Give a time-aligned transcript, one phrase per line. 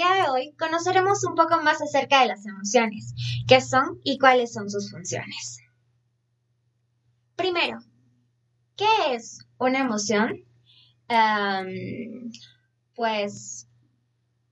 [0.00, 3.14] día de hoy conoceremos un poco más acerca de las emociones,
[3.46, 5.58] qué son y cuáles son sus funciones.
[7.36, 7.80] Primero,
[8.76, 10.44] ¿qué es una emoción?
[12.94, 13.66] pues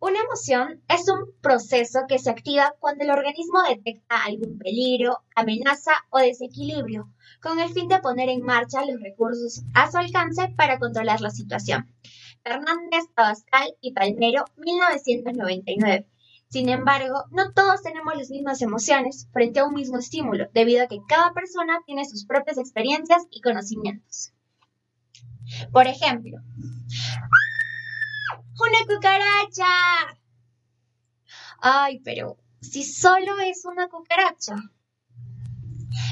[0.00, 5.92] una emoción es un proceso que se activa cuando el organismo detecta algún peligro, amenaza
[6.10, 7.08] o desequilibrio,
[7.40, 11.30] con el fin de poner en marcha los recursos a su alcance para controlar la
[11.30, 11.86] situación.
[12.42, 16.06] Fernández, Abascal y Palmero, 1999.
[16.48, 20.88] Sin embargo, no todos tenemos las mismas emociones frente a un mismo estímulo, debido a
[20.88, 24.32] que cada persona tiene sus propias experiencias y conocimientos.
[25.72, 26.38] Por ejemplo,
[28.60, 29.64] ¡Una cucaracha!
[31.62, 34.56] Ay, pero si solo es una cucaracha.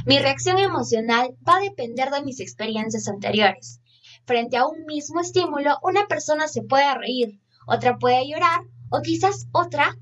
[0.07, 3.80] Mi reacción emocional va a depender de mis experiencias anteriores.
[4.28, 8.60] Frente a un mismo estímulo, una persona se puede reír, otra puede llorar
[8.91, 9.96] o quizás otra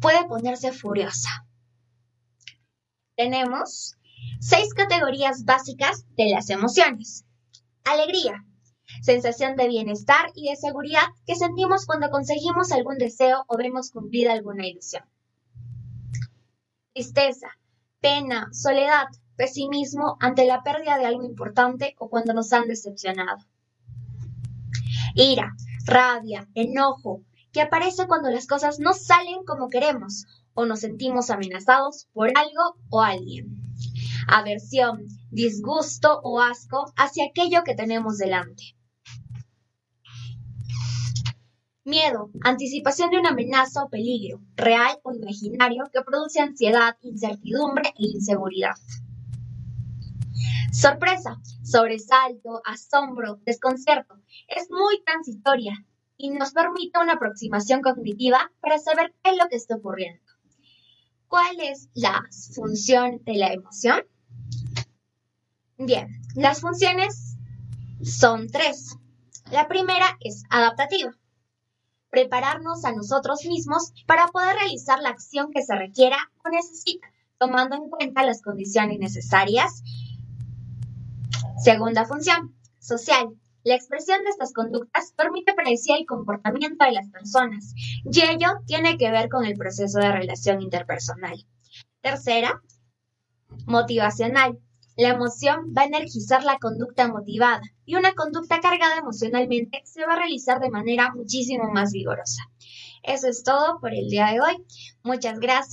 [0.00, 1.46] puede ponerse furiosa.
[3.16, 3.96] Tenemos
[4.40, 7.26] seis categorías básicas de las emociones.
[7.84, 8.44] Alegría,
[9.02, 14.32] sensación de bienestar y de seguridad que sentimos cuando conseguimos algún deseo o vemos cumplida
[14.32, 15.04] alguna ilusión.
[16.92, 17.50] Tristeza,
[18.00, 23.44] pena, soledad, pesimismo ante la pérdida de algo importante o cuando nos han decepcionado.
[25.14, 25.54] Ira,
[25.86, 32.08] rabia, enojo, que aparece cuando las cosas no salen como queremos o nos sentimos amenazados
[32.12, 33.56] por algo o alguien.
[34.26, 38.74] Aversión, disgusto o asco hacia aquello que tenemos delante.
[41.84, 48.06] Miedo, anticipación de una amenaza o peligro, real o imaginario, que produce ansiedad, incertidumbre e
[48.06, 48.74] inseguridad.
[50.72, 54.20] Sorpresa, sobresalto, asombro, desconcierto.
[54.48, 55.84] Es muy transitoria
[56.16, 60.22] y nos permite una aproximación cognitiva para saber qué es lo que está ocurriendo.
[61.28, 62.22] ¿Cuál es la
[62.54, 64.02] función de la emoción?
[65.78, 67.36] Bien, las funciones
[68.02, 68.96] son tres.
[69.50, 71.12] La primera es adaptativa.
[72.10, 77.08] Prepararnos a nosotros mismos para poder realizar la acción que se requiera o necesita,
[77.38, 79.82] tomando en cuenta las condiciones necesarias
[81.64, 83.30] Segunda función, social.
[83.62, 87.72] La expresión de estas conductas permite predecir el comportamiento de las personas
[88.04, 91.46] y ello tiene que ver con el proceso de relación interpersonal.
[92.02, 92.60] Tercera,
[93.64, 94.58] motivacional.
[94.98, 100.12] La emoción va a energizar la conducta motivada y una conducta cargada emocionalmente se va
[100.12, 102.42] a realizar de manera muchísimo más vigorosa.
[103.02, 104.64] Eso es todo por el día de hoy.
[105.02, 105.72] Muchas gracias.